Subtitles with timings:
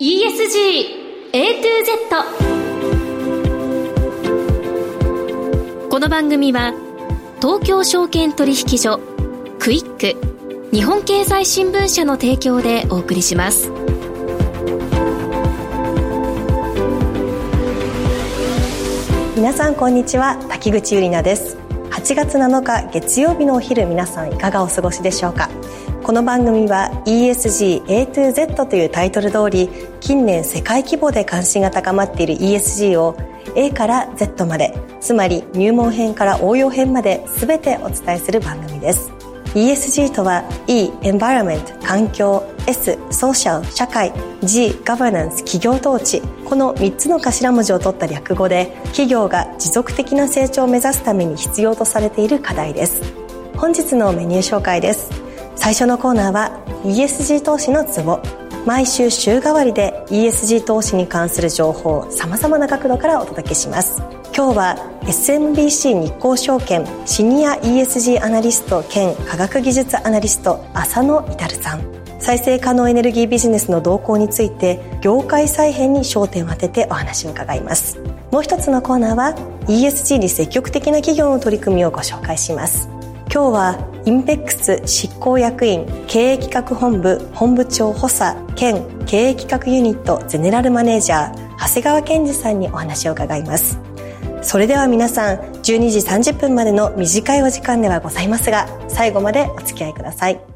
[0.00, 1.92] ESG A to Z
[5.88, 6.74] この番組は
[7.40, 8.98] 東京証券取引所
[9.60, 10.16] クイック
[10.74, 13.70] 日本経済新聞社の提供でお送りします。
[19.36, 20.44] 皆さんこんにちは。
[20.48, 21.56] 滝口ゆりなです。
[21.92, 25.48] 8月7日月曜日のお昼皆さんいかがお過ごしでしょうか？
[26.04, 29.70] この番組は ESG A to Z というタイトル通り
[30.00, 33.16] 近年世界規模で関心が高まっている ESG を
[33.56, 39.10] A から Z までつまり入門編から応用編まで全てお伝えする番組です。
[39.54, 44.12] ESG とは E、Environment 環境 S、Social 社会
[44.42, 53.00] G、Governance 企業統治この3つの頭文字を取った略語で企業が持続的な成長を目指すために必要とされている課題です。
[53.56, 55.23] 本日のメニュー紹介です。
[55.64, 56.50] 最初のコーナーは
[56.84, 58.20] ESG 投資のツボ。
[58.66, 64.02] 毎週週替わりで ESG 投資に関する情報をさまざまな角度からお届けします。
[64.36, 71.82] 今日は SMBC 日興証券シニア ESG アナリスト兼科学技術アナリスト浅野至さん。
[72.20, 77.98] 再生可能エネルギービジネスの動向について業界再編に焦点を当ててお話を伺います。
[78.30, 79.34] もう一つのコーナーは
[79.66, 82.90] ESG に積極的な企業の取り組みをご紹介します。
[83.34, 93.80] 今日はインペックス執行役員経営企画本部本部長補佐兼経営企画ユニットゼネラルマネージャー長谷川健二さんにお話を伺います。
[94.40, 95.62] それでは皆さん12
[96.22, 100.53] 時30分までの短いお時間ではございますが最後までお付き合いください。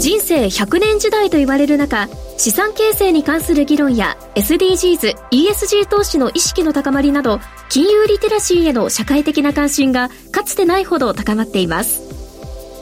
[0.00, 12.00] 人生100年時代と言われる中資産形成に関する議論や SDGs、ESG 投資の意識の高まりなど金融リテラシーへの社会的な関心がかつてないほど高まっています。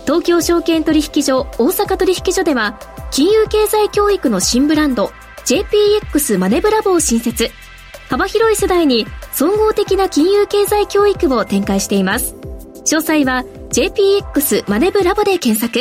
[0.04, 2.78] 東京証券取引所大阪取引所では
[3.10, 5.10] 金融経済教育の新ブランド
[5.44, 7.50] JPX マネブラボを新設。
[8.08, 12.36] 幅広い世代に総合的な金融経済教育を展開しています。
[12.86, 15.80] 詳細は JPX マネブラボで検索。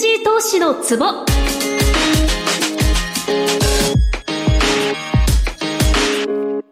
[0.00, 1.04] ESG 投資のツボ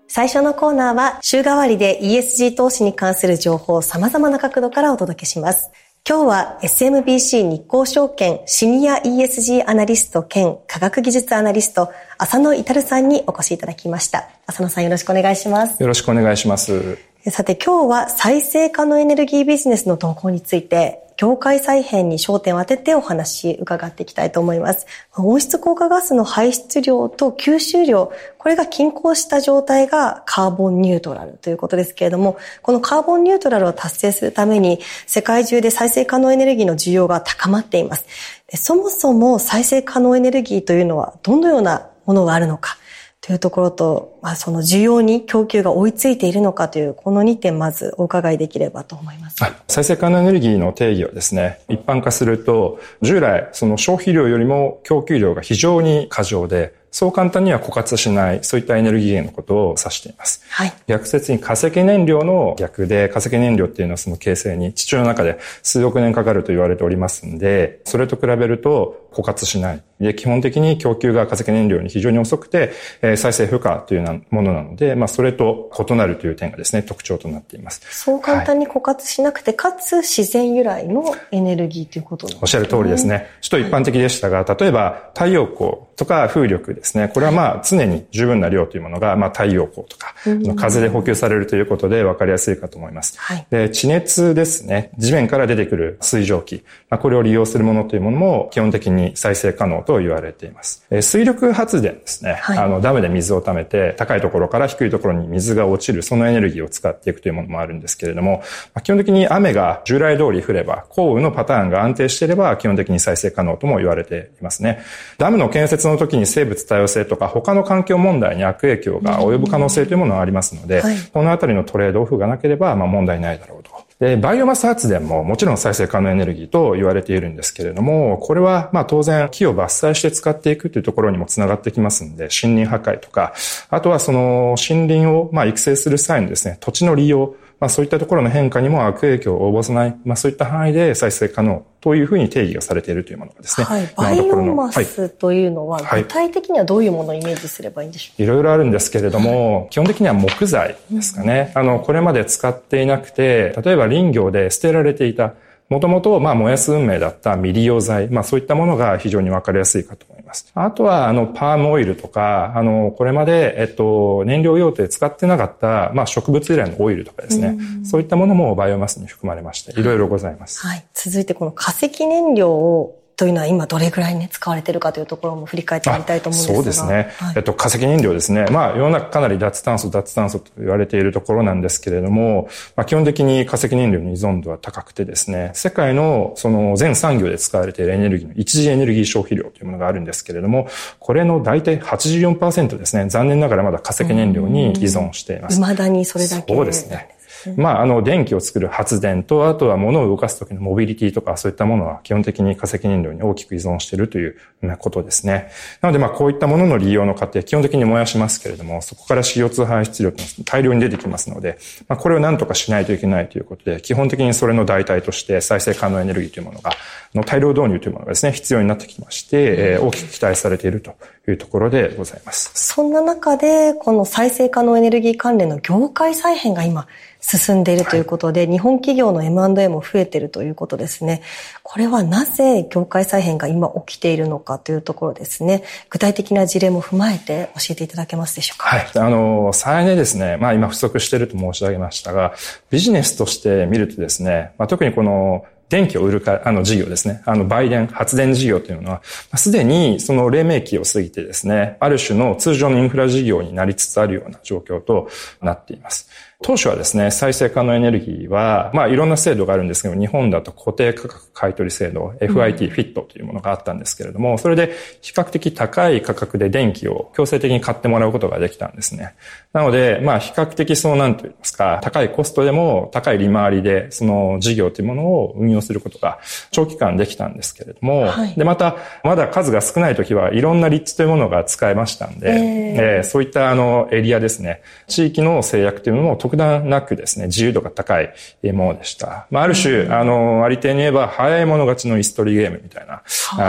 [0.07, 5.71] 最初のコーナーは週替わりで ESG 投資に関する情報を様々な角度からお届けします。
[6.09, 14.31] 今日は SMBC 日興証券シニア ESG アナリスト兼科学技術アナリスト浅野至さんにお越しいただきました。
[14.47, 15.83] 浅野さんよろしくお願いします。
[15.83, 16.97] よろしくお願いします。
[17.27, 24.87] さて今日は再生可能エネルギービジネスの動向について業界再編に焦点を当ててお話伺っていきたいと思います。
[25.17, 38.07] 温室効果ガスの排出量と吸収量、これが均衡した状態がカーボンニュートラルということですけれども、このカーボンニュートラルを達成するために世界中で再生可能エネルギーの需要が高まっています。
[38.55, 42.79] そもそも再生可能エネルギーというのはどのようなものがあるのか。
[43.21, 49.43] というところと、まあ、その需要に供給が追いついているのかという、この2点まずお伺いできればと思います。
[49.43, 49.53] はい。
[49.67, 60.43] 再生可能エネルギーの定義をですね、一般化すると、従来、その消費量よりも供給量が非常に過剰で、そう簡単には枯渇しない、そういったエネルギー源のことを指しています。
[60.49, 60.73] はい。
[60.87, 69.83] 逆説に化石燃料の逆で、化石燃料っていうのはその形成に地中の中で数億年かかると言われておりますんで、それと比べると枯渇しない。
[70.01, 72.73] で、基本的に供給が化石燃料に非常に遅くて、
[73.03, 77.83] えー、再生不可というようなものなので、まあ、それと異なるという点がですね、特徴となっています。
[77.91, 82.41] そう簡単に枯渇しなくて、はい、かつ自然由来のエネルギーということなんですね。
[82.43, 83.27] おっしゃる通りですね。
[83.41, 87.09] ちょっと一般的でしたが、例えば太陽光とか風力ですね。
[87.09, 90.15] これはまあ常に十分な量というものが、まあ太陽光とか、
[90.57, 93.19] 風で補給されるということで分かりやすいかと思います。
[93.19, 94.93] はい、で、地熱ですね。
[94.97, 96.63] 地面から出てくる水蒸気。
[96.89, 100.87] まあ、これを利用するものというものも基本的に再生可能と言われています。
[100.91, 102.35] え水力発電ですね。
[102.35, 108.43] はい、あの、ダムで水を溜めて、高いところから低いところに水が落ちる、そのエネルギーを使っていくというものもあるんですけれども、
[108.73, 114.81] まあ、基本的に雨が従来通り降れば、降雨のパターンが安定していれば、基本的に再生可能とも言われていますね。
[115.19, 123.71] ダムの建設の時に生物多様性とか、他の環境問題に悪影響が及ぶ可能性というものはありますので、はい、このあたりのトレードオフがなければ、まあ問題ないだろうと。
[123.99, 133.35] で、バイオマス発電ももちろん再生可能エネルギーと言われているんですけれども、これはまあ当然木を伐採して使っていくというところにもつながってきますんで、森林破壊とか、
[133.71, 143.65] あとはその森林をまあ育成する際のですね、土地の利用、まあそういったところの変化にも悪影響を及ぼさない、まあそういった範囲で再生可能というふうに定義がされているというものがですね。
[143.65, 143.93] はい。
[143.97, 151.53] バイオマスというのは、具体的にはどういうものをイメージすればいいんでしょうか、い、ろいろあるんですけれども、基本的には木材ですかね。
[151.55, 155.35] あの、これまで使っていなくて、例えば林業で捨てられていた
[155.69, 160.51] もともと、まあ、燃やす運命だった未利用剤、まあ、そういったものが非常にわかりやすいかと思います。
[160.55, 170.67] あとは、あの、パームオイルとか、あの、これまで、えっと、燃料用途で使ってなかった、まあ、植物由来のオイルとかですね、そういったものもバイオマスに含まれまして、いろいろございます。
[170.67, 170.87] はい。
[170.95, 176.55] 続いて、この化石燃料をというのは今どれぐらいね、使われているかというところも振り返ってみたいと思うんですが。
[176.55, 177.13] そうですね。
[177.19, 178.47] はい、えっと、化石燃料ですね。
[178.53, 190.69] まあ、世の中かなり脱炭素、脱炭素と言われているところなんですけれども、まあ、基本的に化石燃料の依存度は高くてですね、世界のその全産業で使われているエネルギーの一次エネルギー消費量というものがあるんですけれども、
[191.01, 195.57] これの大体84%ですね、残念ながらまだ化石燃料に依存しています。
[195.57, 196.55] 未だにそれだけ。
[196.55, 197.18] そうですね。
[197.57, 204.37] まあ、あの、電気を作る発電と、あとは物を動かすときのモビリティとか、そういったものは基本的に化石燃料に大きく依存しているという
[204.79, 205.51] ことですね。
[205.81, 211.59] なので、まあ、こういったものの利用の過程、基本的に燃やしますけれども、そこから CO2 排出量と大量に出てきますので、
[211.89, 216.73] まあ、これを何とかしないといけないということで、基本的にそれの代替として再生可能エネルギーというものが、
[217.15, 220.95] の大量導入というものがですね、必要になってきまして、えー、大きく期待されていると
[221.27, 222.51] いうところでございます。
[222.55, 226.87] そんな中で、この再生可能エネルギー関連の業界再編が今、
[227.21, 231.23] 進んでいるということで、はい、日本企業の M&A も増えているということですね。
[231.63, 235.63] これはなぜ業界再編が今起きているのかというところですね。
[235.91, 238.69] 具体的な事例も踏まえて教えていただけますでしょうか？
[238.69, 238.87] はい。
[238.95, 240.37] あの、再エネですね。
[240.37, 242.35] まあ今不足していると申し上げましたが、
[242.71, 247.21] ビジネスとして見るとですね、まあ、特にこの電気を売るか、あの事業ですね。
[247.27, 249.03] あの売電、発電事業というのは、
[249.37, 255.11] すでにその黎明期を過ぎてですね、ある種の通常のインフラ事業になりつつあるような状況と
[255.43, 256.09] なっています。
[256.41, 269.17] 当初はですね、再生可能エネルギーは、まあいろんな制度があるんですけど、日本だと固定価格買取制度、FIT、フィットというものがあったんですけれども、それで比較的高い価格で電気を強制的に買ってもらうことができたんですね。
[269.53, 276.21] なので、まあ比較的そうなんと言いますか、高いコストでも高い利回りで、その事業というものを運用することが
[276.53, 288.13] 長期間できたんですけれども、はい、で、また、まだ数が少ない時はいろんな立地というものが使えましたんで、えー、えー、そういったあのエリアですね、地域の制約というものも特段なくですね、自由度が高い
[288.53, 289.27] ものでした。
[289.31, 293.03] まあ、ある種、うん、あの、ありていに言えば、早い者勝ちのイストリーゲームみたいな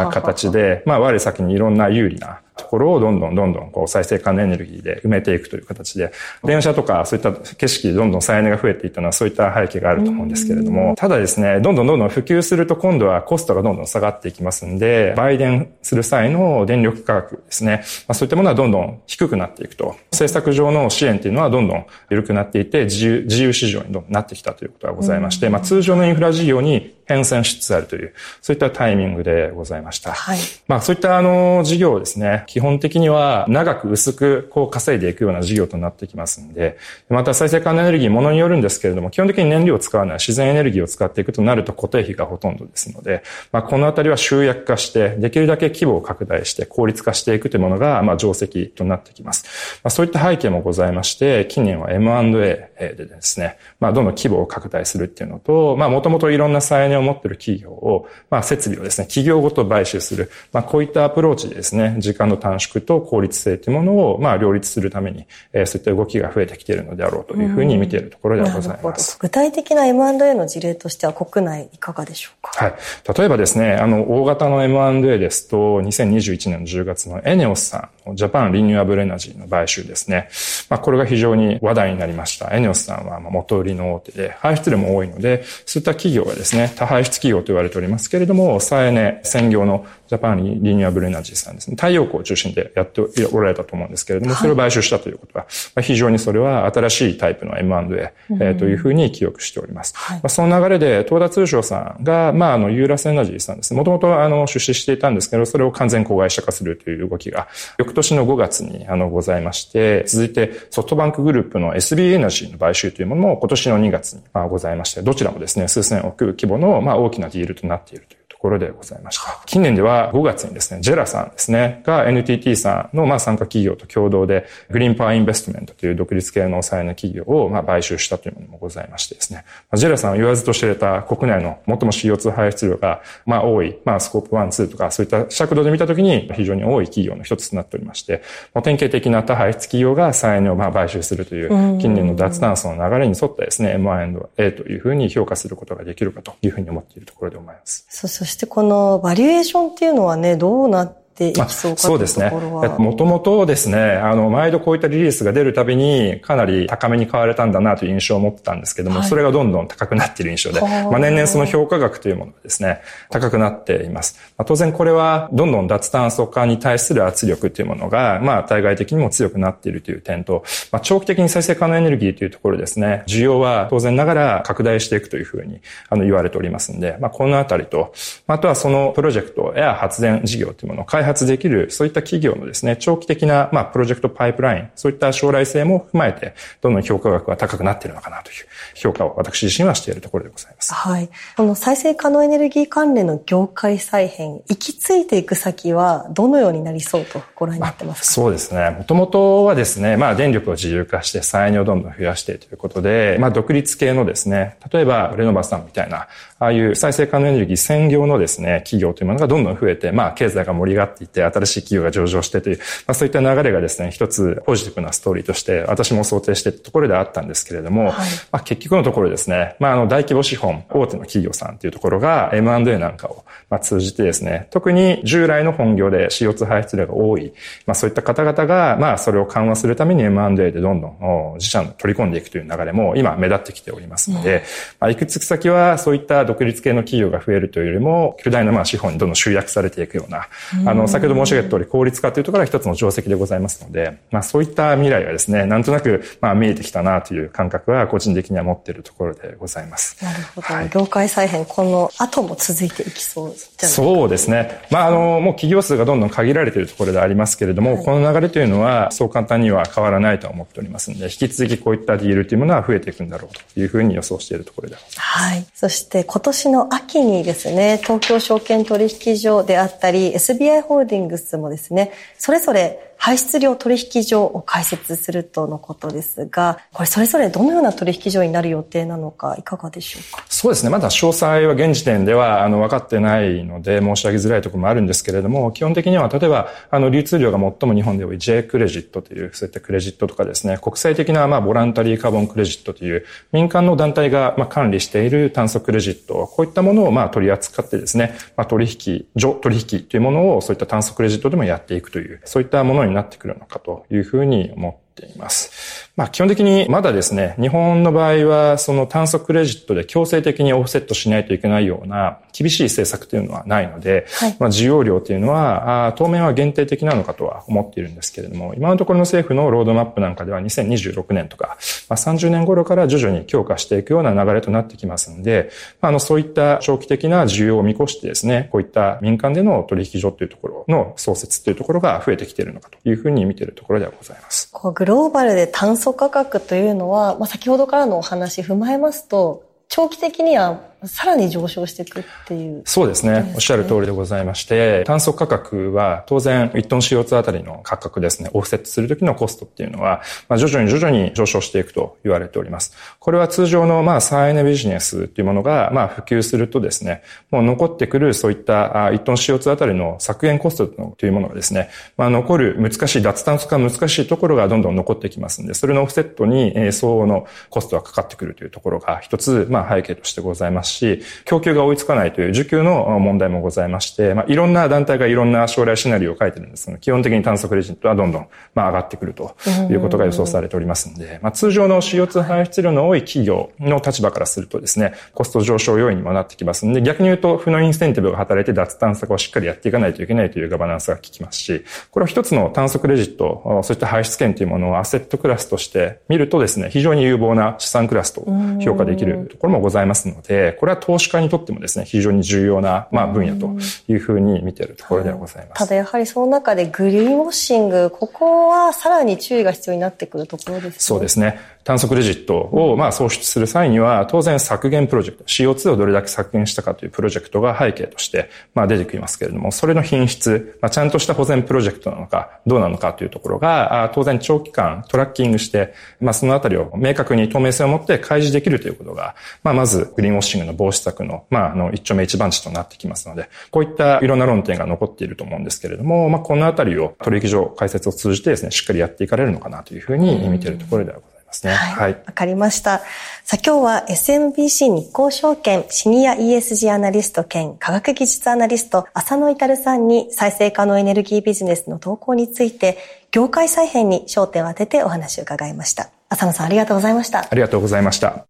[0.09, 6.11] 形で、まあ、我先にいろんな有利なところをどんどんどんどんこう再生可能エネルギーで埋めていくという形で、
[6.43, 30.13] 電車とかそういった景色どんどん再エネが増えていったのはそういった背景があると思うんですけれども、ただですね、どんどんどんどん普及すると今度はコストがどんどん下がっていきますんで、売電する際の電力価格ですね、まあ、そういったものはどんどん低くなっていくと、政策上の支援っていうのはどんどん緩くなっていて、自由、自由市場になってきたということがございまして、まあ通常のインフラ事業に変遷しつつあるという、そういったタイミングでございました。
[30.13, 30.37] はい。
[30.67, 36.77] まあそういったあの事業をですね、基本的には長く薄くこう稼いでいくような事業となってきますんで、
[37.09, 49.79] また再生可能エネルギーものによるんですけれども、基本的に燃料を使わない自然エネルギーを使っていくとなると固定費がほとんどですので、まあこのあたりは集約化して、できるだけ規模を拡大して効率化していくというものが、まあ定石となってきます。
[49.83, 69.17] まあそういった背景もございまして、近年は M&A でですね、まあどんどん規模を拡大するっていうのと、まあもともといろんな再エネを持っている企業を、まあ、設備をですね、企業ごと買収する、まあ、こういったアプローチでですね、時間の短縮と効率性というものを、まあ、両立するために、えー、そういった動きが増えてきているのであろうというふうに見ているところではございます。
[69.19, 72.65] 具体的な M&A の事例としては国内いかがでしょうか？
[72.65, 72.73] はい。
[73.17, 80.29] 例えばですね、あの、大型の M&A ですと、2021年の10月のエネオスさん、ジャパンリニューアブルエナジーの買収ですね。
[80.69, 82.55] まあ、これが非常に話題になりました。
[82.55, 91.75] エネオスさんは元売りの大手で、排出量も多いので、そういった企業がですね、多排出企業と言われておりますけれども、再エネ専業のジャパンリニューアブルエナジーさんですね。
[91.75, 93.01] 太陽光を中心でやって
[93.31, 99.93] おられたと思うんですけれども、それを買収したということは、まあ、非常にそれは新しいタイプの M&A、えー、というふうに記憶しております。
[99.95, 103.77] はい、まあ、その流れで、東田通商さんが、まあ、あの、ユーラスエナジーさんですね。
[103.77, 107.47] もともと、あの、出資していたんですけど、それを完全子会社化するという動きが、
[107.77, 119.41] 翌年の5月に、あの、ございまして、続いて、ソフトバンクグループの SB エナジーの買収というものも今年の2月に、まあ、ございまして、どちらもですね、数千億規模の、まあ、大きなディールとなっているというころでございました。
[119.45, 129.43] 近年では5月にですね、ジェラさんですね、が NTT さんのまあ参加企業と共同で、グリーンパワーインベストメントという独立系の再エネ企業をまあ買収したというものもございましてですね、
[129.73, 138.21] ジェラさんは言わずと知れた国内の最も CO2 排出量がまあ多い、まあスコープ1、2とかそういった尺度で見たときに非常に多い企業の一つとなっておりまして、
[138.63, 147.85] 典型的な多排出企業が再エネをまあ買収するという近年の脱炭素の流れに沿ったですね、M&A というふうに評価することができるかというふうに思っているところで思います。
[147.89, 152.29] そしてこのバリエーションっていうのはね、どうなっていきそうかそうですね。
[152.31, 164.17] もともとですね、あの、毎度こういったリリースが出るたびに、かなり高めに買われたんだなという印象を持ってたんですけども、はい、それがどんどん高くなっている印象で、まあ、年々その評価額というものがですね、高くなっています。
[164.37, 175.59] まあ、当然これは、どんどん脱炭素化に対する圧力というものが、まあ、対外的にも強くなっているという点と、まあ、長期的に再生可能エネルギーというところですね、需要は当然ながら拡大していくというふうに、
[175.89, 177.93] あの、言われておりますんで、まあ、このあたりと、
[178.27, 188.35] あとはそのプロジェクトや発電事業というものを開発できる、そういった企業のですね、長期的な、まあ、プロジェクトパイプライン、そういった将来性も踏まえて、どんどん評価額が高くなっているのかなという
[188.75, 190.73] 評価を私自身はしているところでございます。
[190.73, 191.09] はい。
[191.35, 198.69] この再生可能エネルギー関連の業界再編、行き着いていく先はどのようになりそうとご覧になってますか、そうですね。
[198.71, 206.07] もともとはですね、まあ、電力を自由化して再エネをどんどん増やしてということで、まあ、独立系のですね、例えば、レノバさんみたいな、
[206.39, 217.93] ああいう再生可能エネルギー専業のですね、企業というものがどんどん増えて、まあ、経済が盛り上がっていって、新しい企業が上場してという、まあ、そういった流れがですね、一つポジティブなストーリーとして、私も想定しているところであったんですけれども、はい、
[218.31, 227.33] まあ、結局のところですね、まあ、あの、大規模資本、大手の企業さんというところが M&A なんかを、まあ、通じてですね、特に従来の本業で CO2 排出量が多い、
[227.65, 234.41] まあ、そういった方々が、まあ、それを緩和するために M&A でどんどん自社の取り込んでいくという流れも今目立ってきておりますので、うん、
[234.79, 240.27] まあ、いくつ先はそういった独立系の企業が増えるというよりも、巨大なまあ資本にどんどん集約されていくような、
[240.65, 250.03] あの、先ほど申し上げた通り効率化というところが一つの定石でございますので、まあ、そういった未来がですね、なんとなく、まあ、見えてきたなという感覚は個人的には持っているところでございます。
[250.03, 250.47] なるほど。
[250.53, 254.61] はい、業界再編、この後も続いていきそうそうですね。
[254.69, 264.99] まあ、あの、もう企業数がどんどん限られているところでありますけれども、はい、この流れというのは、そう簡単には変わらないと思っておりますので、引き続きこういったディールというものは増えていくんだろうというふうに予想しているところでございます。
[264.99, 265.45] はい。
[265.53, 280.25] そして今年の秋にですね、東京証券取引所であったり、SBI ホールディングスもですね、それぞれ排出量取引所を開設するとのことですが、これそれぞれどのような取引所になる予定なのか、いかがでしょうか？
[280.27, 280.69] そうですね。
[280.69, 305.89] まだ詳細は現時点では、あの、分かってないので、申し上げづらいところもあるんですけれども、基本的には、例えば、あの、流通量が最も日本で多い J クレジットという、そういったクレジットとかですね、国際的な、まあ、ボランタリーカーボンクレジットという、民間の団体が、まあ、管理している炭素クレジット、こういったものを、まあ、取り扱ってですね、まあ、取引、所取引というものを、そういった炭素クレジットでもやっていくという、そういったものになってくるのかとというふうに思っています。
[305.95, 321.57] まあ基本的にまだですね、日本の場合はその炭素クレジットで強制的にオフセットしないといけないような厳しい政策というのはないので、はい、まあ需要量というのはあ当面は限定的なのかとは思っているんですけれども、今のところの政府のロードマップなんかでは2026年とか、
[321.89, 325.49] まあ、30年頃から徐々に強化していくような流れとなってきますので、
[325.81, 334.49] まあ、あのそういった長期的な需要を見越してですね、こういった民間での取引所というところの創設というところが増えてきているのかというふうに見ているところではございます。
[334.51, 343.31] こうグローバルで炭素価格というのは、まあ、先ほどからのお話踏まえますと、長期的にはさらに上昇していくっていう、ね、そうですね。
[343.35, 352.73] おっしゃる通りでございまして、炭素価格は当然1トン CO2 あたりの価格ですね、オフセットするときのコストっていうのは、まあ、徐々に徐々に上昇していくと言われております。
[352.99, 376.69] これは通常のまあ再エネビジネスっていうものがまあ普及するとですね、もう残ってくるそういった1トン CO2 あたりの削減コストというものがですね、まあ、残る難しい脱炭素化難しいところがどんどん残ってきますんで、それのオフセットに相応のコストがかかってくるというところが一つまあ背景としてございますし、供給給が追いつかないという需給の問題もございまして、まあ、いろんな団体がいろんな将来シナリオを書いてるんです。
[376.69, 379.35] が、基本的に炭素クレジットはどんどん、まあ、上がってくると
[379.69, 398.25] いうことが予想されておりますので、まあ、通常の CO2 排出量の多い企業の立場からするとですね、コスト上昇要因にもなってきますので、逆に言うと、負のインセンティブが働いて脱炭素化をしっかりやっていかないといけないというガバナンスが効きますし、これは一つの炭素クレジット、そういった排出権というものをアセットクラスとして見るとですね、非常に有望な資産クラスと
[398.59, 403.47] 評価できるところもございますので、これは投資家にとってもですね、非常にに重要な、まあ、分野と
[403.87, 405.59] いうふうに見ているところではございます。
[405.59, 410.71] ただやはりその中でグリーンウォッシング、ここはさらに注意が必要になってくるところですね。
[410.77, 411.39] そうですね。
[411.69, 441.45] 炭素クレジットをまあ創出する際には、当然削減プロジェクト、CO2 をどれだけ削減したかというプロジェクトが背景としてまあ出てきますけれども、それの品質、まあ、ちゃんとした保全プロジェクトなのか、どうなのかというところが、当然長期間トラッキングして、まあそのあたりを明確に透明性を持って開示できるということが、まあまずグリーンウォッシングの防止策の、まああの一丁目一番地となってきますので、こういったいろんな論点が残っていると思うんですけれども、まあこのあたりを取引所解説を通じてですね、しっかりやっていかれるのかなというふうに見ているところではございます。
[441.45, 441.53] ね。
[441.53, 441.71] はい。
[441.73, 442.79] わ、はい、かりました。
[443.23, 452.77] さあ今日は SMBC 日興証券シニア ESG アナリスト兼科学技術アナリスト浅野至さんに再生可能エネルギービジネスの投稿について
[453.11, 455.89] 業界再編に焦点を当ててお話を伺いました。
[456.09, 457.19] 浅野さんありがとうございました。
[457.19, 458.25] ありがとうございました。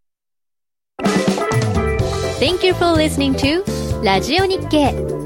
[2.39, 3.63] Thank you for listening to
[4.03, 5.18] ラジオ日経。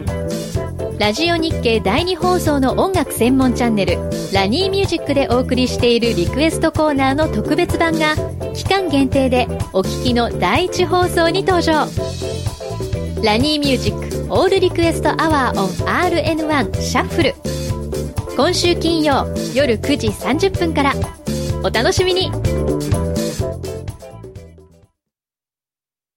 [1.03, 3.97] ラジオ日経第2放送の音楽専門チャンネル
[4.31, 8.15] ラニーミュージックでお送りしているリクエストコーナーの特別版が
[8.53, 11.87] 期間限定でお聞きの第1放送に登場。
[13.21, 17.35] ラニーミュージックオールリクエストアワーオン RN1 シャッフル。
[18.37, 20.93] 今週金曜夜9時30分から
[21.65, 22.31] お楽しみに。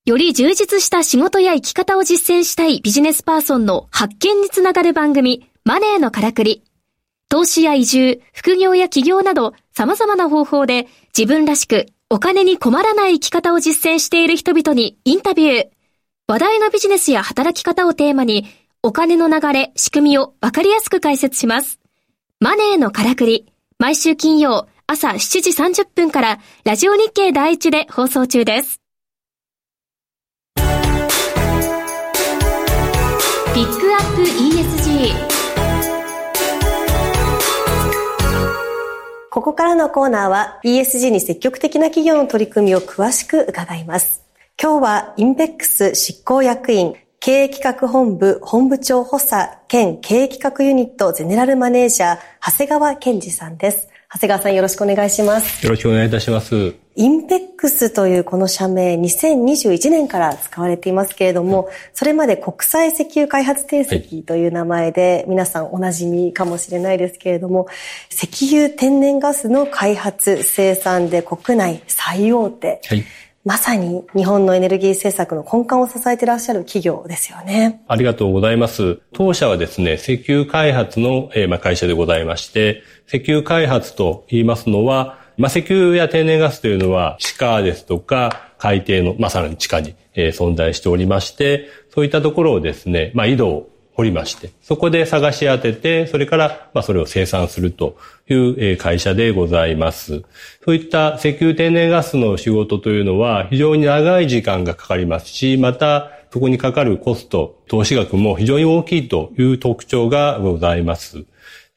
[0.07, 6.63] より充実した仕事や生き方を実践したいビジネスパーソンの発見につながる番組、マネーのからくり。
[7.29, 10.87] 投資や移住、副業や起業など様々な方法で
[11.17, 15.69] 自分らしくお金に困らない生き方を実践している人々にインタビュー。
[16.29, 18.47] 話題のビジネスや働き方をテーマに
[18.85, 21.81] お金の流れ、仕組みをわかりやすく解説します。
[22.39, 23.53] マネーのからくり。
[23.81, 28.86] 毎週金曜朝7時30分からラジオ日経第一で放送中です。
[33.57, 35.15] ピックアップ ESG
[39.31, 44.23] ここからのコーナーは ESG に積極的な企業の取り組みを詳しく伺います。
[44.63, 53.89] 今日はインベックス執行役員経営企画本部本部長補佐兼経営企画ユニットゼネラルマネージャー長谷川健二さんです。
[54.17, 55.63] 長谷川さんよろしくお願いします。
[55.63, 56.75] よろしくお願いいたします。
[56.95, 67.67] インペックスというこの社名、2021年から使われていますけれども、それまで国際石油開発定石という名前で皆さんおなじみかもしれないですけれども、
[68.11, 72.81] 石油天然ガスの開発、生産で国内最大手。
[72.87, 73.05] はい
[73.47, 77.81] まさに日本のエネルギー政策の根幹を支えていらっしゃる企業ですよね。
[77.87, 78.99] ありがとうございます。
[79.13, 81.31] 当社はですね、石油開発の
[81.61, 97.97] 会社でございまして、石油開発と言いますのは、まあ、石油や天然ガスというのは地下ですとか海底の、まあ、さらに地下に、え、存在しておりまして、そういったところをですね、まあ、井戸掘りまして、そこで探し当てて、それから、まあ、それを生産すると
[98.29, 100.23] いう会社でございます。
[100.65, 111.25] そういった石油天然ガスの仕事というのは非常に長い時間がかかりますし、また、そこにかかるコスト、投資額も非常に大きいという特徴がございます。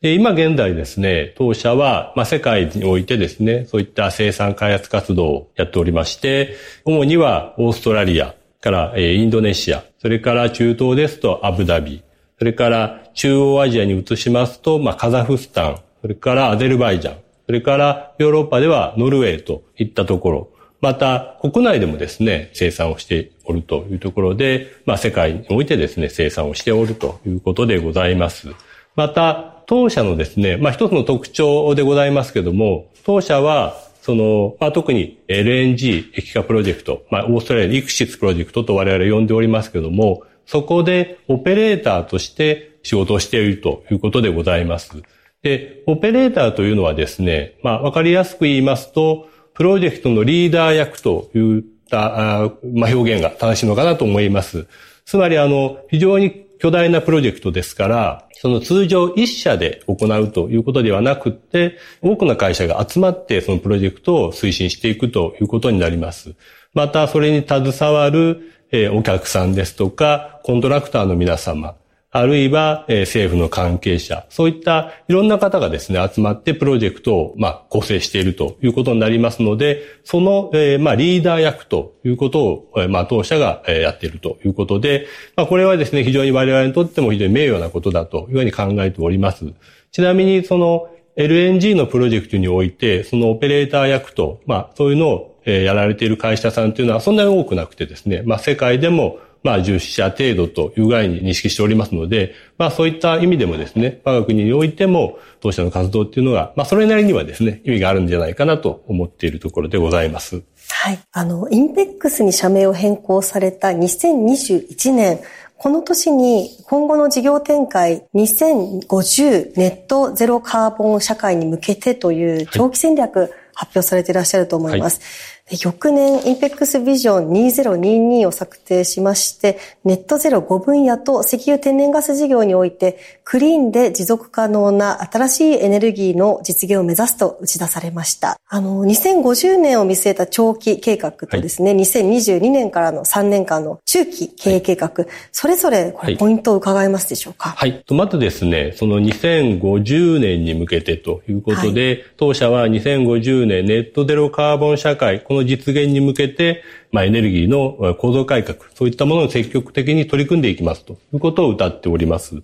[0.01, 12.03] で今現在ですね、当社は、まあ、世界においてですね、そういった生産開発活動をやっておりまして、主にはオーストラリアから、えインドネシア、それから中東ですとアブダビ、
[12.39, 20.49] それから中央アジアに移しますと、まあ、カザフスタン、それからアゼルバイジャン、それからヨーロッパではノルウェーといったところ、
[20.79, 28.47] また国内でもですね、生産をしておるというところで、まあ、世界においてですね、生産をしておるということでございます。
[28.95, 45.03] また、当社のですね、まあ、一つの特徴でございますけども、当社は、その、まあ、特に LNG 液化プロジェクト、まあ、オーストラリアのイクシスプロジェクトと我々呼んでおりますけども、そこでオペレーターとして仕事をしているということでございます。
[45.43, 54.65] で、オペレーターというのはですね、まあ、わかりやすく言いますと、プロジェクトのリーダー役といったあ、まあ、表現が正しいのかなと思います。
[55.05, 66.33] つまり、あの、非常に巨大なプロジェクトですから、その通常一社で行うということではなくて、多くの会社が集まってそのプロジェクトを推進していくということになります。
[66.73, 68.58] また、それに携わる
[68.91, 71.75] お客さんですとか、コントラクターの皆様、
[72.11, 85.05] あるいは、えー、政府の関係者、そういったいろんな方がですね、集まってプロジェクトを、まあ、構成しているということになりますので、その、えー、まあ、リーダー役ということを、えー、まあ、当社が、えー、やっているということで、
[85.35, 89.45] まあ、これはですね、非常に我々にとっても非常に名誉なことだというふうに考えております。
[89.91, 110.43] ちなみに、その、LNG のプロジェクトにおいて、そのオペレーター役と、まあ、そういうのをえやられている会社さんというのはそんなに多くなくてですね、まあ、世界でもまあ、10社程度という具合に認識しておりますので、まあ、そういった意味でもですね、我が国においても、当社の活動っていうのが、まあ、それなりにはですね、意味があるんじゃないかなと思っているところでございます。
[110.71, 110.99] はい。
[111.11, 115.19] あの、インペックスに社名を変更された2021年、
[115.57, 125.01] この年に今後の事業展開2050ネットゼロカーボン社会に向けてという長期戦略発表されていらっしゃると思います。
[125.49, 138.37] はい翌年、インペックスビジョン2022を策定しまして、ネットゼロ5分野と石油天然ガス事業において、クリーンで持続可能な新しいエネルギーの実現を目指すと打ち出されました。
[138.47, 147.49] あの、2050年を見据えた長期計画とですね、はい、2022年からの3年間の中期経営計画、はい、それぞれこれポイントを伺えますでしょうか？
[147.49, 147.83] はい。
[147.89, 162.41] まずですね、その2050年に向けてということで、はい、当社は2050年ネットゼロカーボン社会、この実現に向けて、まあ、エネルギーの構造改革、そういったものを積極的に取り組んでいきますということを謳っております。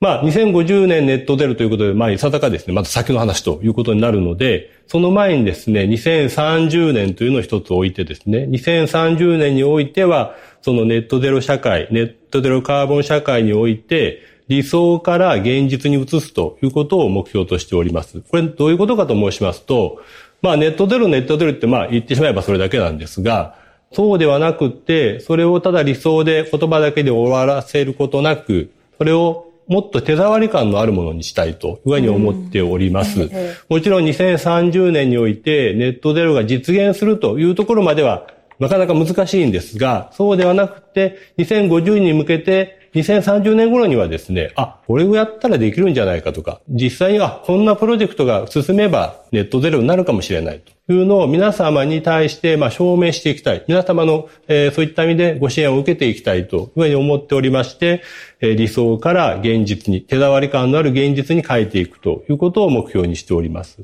[0.00, 18.20] まあ、2050年ネットゼロということで、まあ、いささかですね、また先の話ということになるので、その前にですね、2030年というのを一つ置いてですね、2030年においては、そのネットゼロ社会、ネットゼロカーボン社会において、理想から現実に移すということを目標としております。
[18.22, 20.00] これどういうことかと申しますと、
[20.42, 23.56] まあネットゼロ、ネットゼロってまあ言ってしまえばそれだけなんですが、
[23.92, 33.30] そうではなくって、それをただ理想で言葉だけで終わらせることなく、それをもっと手触り感のあるものにしたいというふうに思っております。
[33.68, 38.26] もちろん2030年においてネットゼロが実現するというところまでは
[38.58, 53.64] なかなか難しいんですが、そうではなくて2050年に向けて2030年頃にはですね、あ、これをやったらできるんじゃないかとか、実際にはこんなプロジェクトが進めばネットゼロになるかもしれないというのを皆様に対してまあ証明していきたい。
[53.68, 58.02] 皆様の、えー、そういった意味でご支援を受けていきたいというふうに思っておりまして、
[58.40, 63.80] えー、理想から現実に、手触り感のある現実に変えていくということを目標にしております。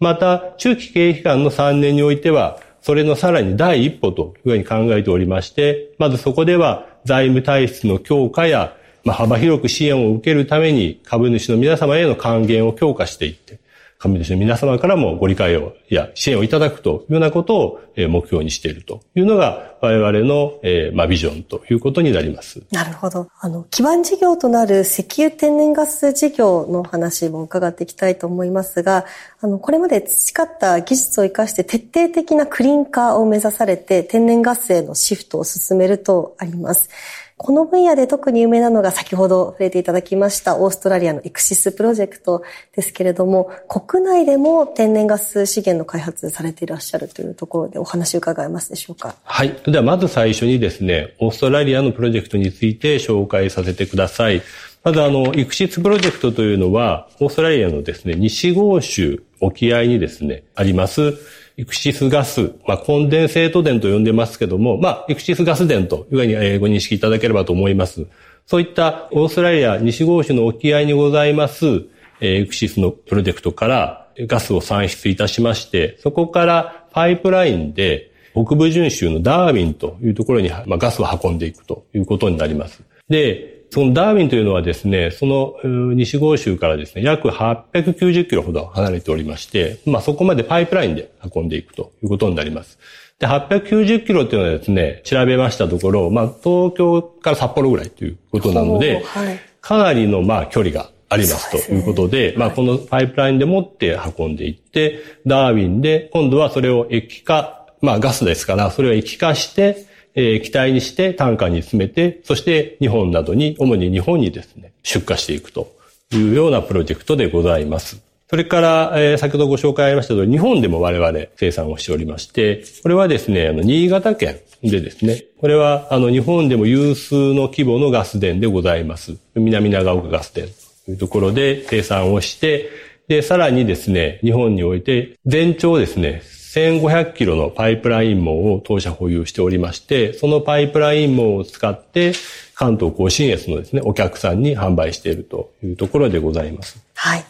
[0.00, 13.58] また、中期経営期間の3年においては、それのさらに第一歩というふうに考えておりまして、まずそこでは財務体質の強化や、まあ、幅広く支援を受けるために株主の皆様への還元を強化していって、
[13.98, 22.62] 株主の皆様からもご理解を、や支援をいただくというようなことを目標にしているというのが我々の、えー、まあ、ビジョンということになります。
[22.70, 23.28] なるほど。
[23.40, 29.04] あの、基盤事業となる石油天然ガス事業の話も伺っていきたいと思いますが、
[29.40, 36.88] あの、これまで培った技術を生かして徹底的なクリーン化を目指されて天然ガスへのシフトを進めるとあります。
[37.38, 42.42] この分野で特に有名なのが先ほど触れていただきましたオーストラリアのエクシスプロジェクト
[42.74, 49.14] ですけれども、国内でも天然ガス資源の開発されていらっしゃるというところでお話伺えますでしょうか？
[49.22, 49.56] はい。
[49.64, 54.42] ではまず最初にですね、オーストラリアのプロジェクトについて紹介させてください。
[54.82, 61.14] まずあの、イクシスプロジェクトというのは、オーストラリアのですね、西豪州沖合にですね、あります、
[61.58, 68.06] イクシスガス、まあ、コンデンセート電と呼んでますけども、まあ、イクシスガス電というふうにご認識いただければと思います。
[68.46, 71.82] そういったオーストラリア西豪州の沖合にございます、
[72.20, 82.84] イクシスのプロジェクトからガスを産出いたしまして、そこからパイプラインで北部準州のダーウィンというところに、まあ、ガスを運んでいくということになります。
[83.08, 85.54] で、そのダーウィンというのはですね、その
[85.94, 92.78] 西豪州からですね、約890キロほど離れておりまして、まあそこまでパイプラインで運んでいくということになります。
[93.18, 109.87] で、890キロっていうのはですね、調べましたところ、まあ東京から札幌ぐらいということなので、はい、かなりのまあ距離がありますということで、でね、まあこのパイプラインでもって運んでいって、ダーウィンで今度はそれを液化、まあガスですから、それを液化して、
[110.20, 115.72] え気体にして単価に詰めて、そして日本などに、主に日本にですね、出荷していくと
[116.12, 118.02] いうようなプロジェクトでございます。
[118.28, 129.16] それから、えー、先ほどご紹介ありました通り、日本でも我々生産をしておりまして、これはですね、あの、新潟県でですね、これは、あの、日本でも有数の規模のガス田でございます。
[129.36, 132.70] 南長岡ガス田というところで生産をして、
[133.06, 136.22] で、さらにですね、日本において、全長ですね、
[136.58, 142.12] 1500キロのパイプライン網を当社保有しておりまして、そのパイプライン網を使って、
[142.54, 146.82] 関東甲信越のですね、お客さんに販売しているというところでございます。
[146.94, 147.24] はい。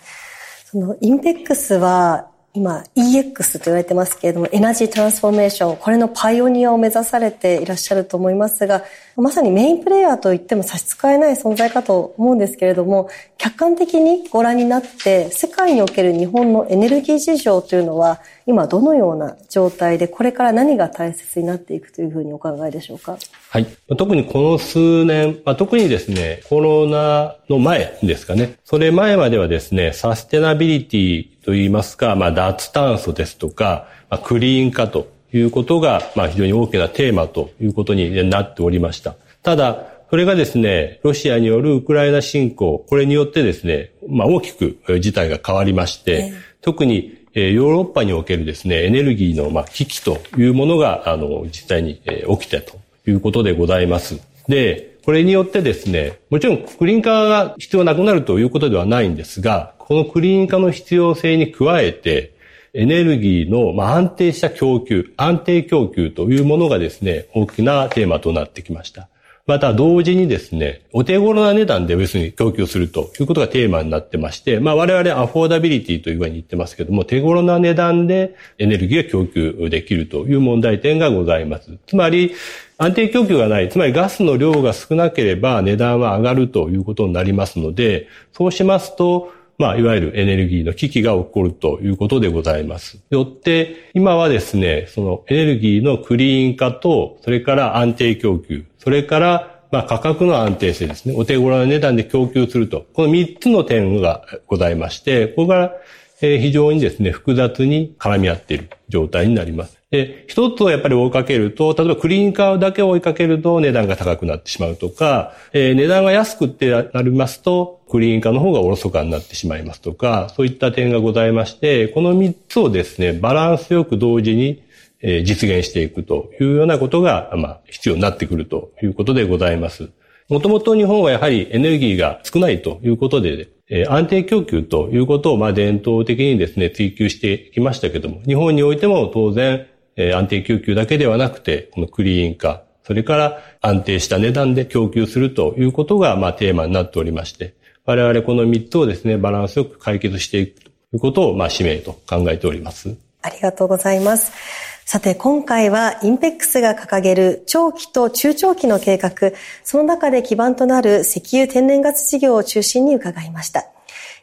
[0.64, 8.82] そのインペックスは今 EX と言われてますけれどもエナジートランスフォーメーションこれのパイオニアを目指されていらっしゃると思いますが
[9.16, 23.18] まさにメインプレイヤーと言っても差し支えない存在かと思うんですけれども客観的にご覧になって世界における日本のエネルギー事情というのは今どのような状態で、これから何が大切になっていくというふうにお考えでしょうか？
[23.50, 23.66] はい。
[23.94, 28.54] 特にこの数年、まあ、特にですね、コロナの前ですかね。
[28.64, 39.16] それ前まではですね、サステナビリティといいますか、まあ、脱炭素ですとか、まあ、クリーン化ということが、まあ、非常に大きなテーマということになっておりました。
[39.42, 46.32] ただ、それがですね、ロシアによるウクライナ侵攻、これによってですね、まあ、大きく事態が変わりまして、
[46.62, 52.00] 特にえヨーロッパにおけるですね、エネルギーのま危機というものが、あの、実際に
[52.40, 54.20] 起きたということでございます。
[54.48, 62.32] で、これによってですね、もちろんクリーン化が必要なくなるということではないんですが、このクリーン化の必要性に加えて、
[62.74, 69.08] エネルギーの安定した供給、安定供給というものがですね、大きなテーマとなってきました。
[69.48, 81.78] また同時にですね、お手頃な値段で別に供給するということがテーマになってまして、まあ我々アフォーダビリティというふうに言ってますけども、手頃な値段でエネルギーが供給できるという問題点がございます。
[81.86, 82.34] つまり、
[82.76, 93.00] 安定供給がない、つまりガスの量が少なければ値段は上がるということになりますので、そうしますと、まあ、いわゆるエネルギーの危機が起こるということでございます。
[93.10, 101.12] よって、今はですね、そのエネルギーのクリーン化と、それから安定供給、それから、まあ、価格の安定性ですね。
[101.14, 102.86] お手頃な値段で供給すると。
[102.94, 105.74] この3つの点がございまして、ここが
[106.18, 109.78] 非常にですね、複雑に絡み合っている状態になります。
[109.90, 124.62] で、一つをやっぱり追いかけると、例えばクリーンカーだけ追いかけると値段が高くなってしまうとか、えー、値段が安くってなりますと、クリーン化の方がおろそかになってしまいますとか、そういった点がございまして、この3つをですね、バランスよく同時に
[125.02, 129.90] え実現していくというようなことが、まあ、必要になってくるということでございます。
[130.28, 152.96] もともと日本はやはりエネルギーが少ないということで、え安定供給ということを、まあ、伝統的にですね、追求してきましたけども、日本においても当然、え安定供給だけではなくて、このクリーン化、それから安定した値段で供給するということが、まあ、テーマになっておりまして、我々この3つをですね、バランスよく解決していくということを、まあ、使命と考えております。
[153.22, 154.77] ありがとうございます。
[154.90, 163.66] さて、今回はインペックスが掲げる長期と中長期の計画、その中で基盤となる石油天然ガス事業を中心に伺いました。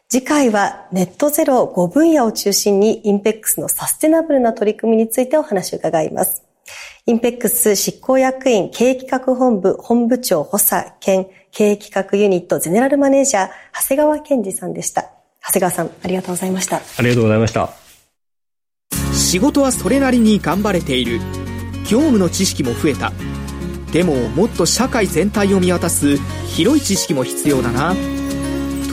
[0.09, 6.43] 次回はネットゼロ5分野を中心にインペックスのサステナブルな取り組みについてお話を伺います。
[7.05, 15.11] インペックス執行役員経営企画本部本部長補佐兼経営企画ユニットゼネラルマネージャー長谷川健二さんでした。
[15.45, 16.77] 長谷川さん、ありがとうございました。
[16.77, 17.84] ありがとうございました。
[19.15, 21.19] 仕事はそれなりに頑張れている。
[21.89, 23.11] 業務の知識も増えた。
[23.91, 27.95] でも、もっと社会全体を見渡す広い知識も必要だな。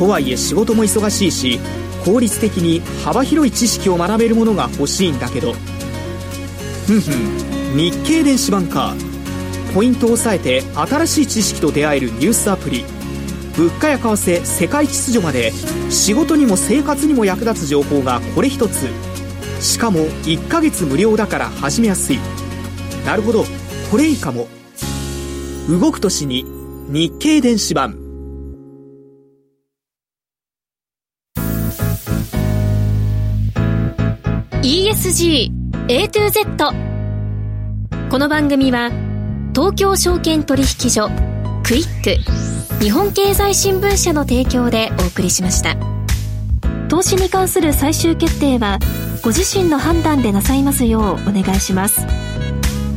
[0.03, 1.61] とはいえ仕事も忙しいし
[2.05, 5.53] 効率的に幅広い知識を学べるものが欲しいんだけど
[6.87, 8.95] ふんふん日経電子版か
[9.75, 12.85] ポイントを押さえて新しい知識と出会えるニュースアプリ
[13.57, 15.53] 物価や為替世界秩序まで
[15.89, 18.89] 仕事にも生活にも役立つ情報がこれ一つ
[19.63, 22.19] しかも1ヶ月無料だから始めやすい。
[23.07, 23.45] なるほど。
[23.91, 24.49] これいいかも。
[25.69, 26.45] 動く年に
[26.89, 27.97] 日経電子版。
[34.63, 35.51] ESG
[35.89, 36.73] A to Z
[38.11, 38.91] この番組は
[39.55, 41.09] 東京証券取引所
[41.65, 45.77] クイック日本経済新聞社の提供でお送りしました。
[46.89, 48.79] 投資に関する最終決定は
[49.23, 52.05] ご自身の判断でなさいますようお願いします。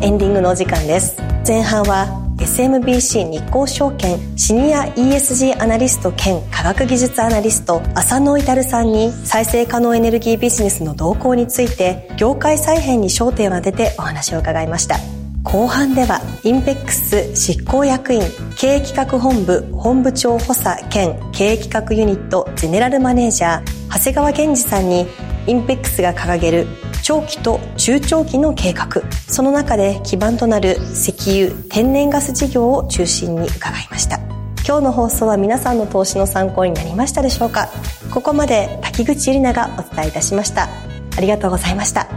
[0.02, 1.22] エンディングのお時間です。
[1.48, 2.08] 前半は
[2.38, 14.98] SMBC 日興証券シニア ESG アナリスト兼科学技術アナリスト浅野至さんに再生可能エネルギービジネスの動向について業界再編に焦点を当ててお話を伺いました。
[15.44, 18.24] 後半ではインペックス執行役員
[18.58, 25.06] 経営企画本部本部長補佐兼経営企画ユニットゼネラルマネージャー長谷川健二さんに
[25.48, 26.68] インペックスが掲げる
[27.04, 29.04] 長期と中長期の計画。
[29.28, 31.14] その中で基盤となる石
[31.46, 34.20] 油天然ガス事業を中心に伺いました。
[34.68, 37.70] 今日の放送は皆さんの投資の参考になりましたでしょうか？
[38.12, 40.68] ここまで滝口ゆりながお伝えいたしました。
[41.18, 42.08] ありがとうございました。